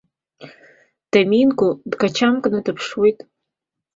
[1.11, 3.19] Доминго дгачамкны дыԥшуеит.